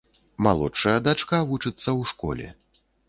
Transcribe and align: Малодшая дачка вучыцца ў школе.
Малодшая 0.45 0.95
дачка 1.07 1.41
вучыцца 1.51 1.77
ў 1.77 2.01
школе. 2.13 2.47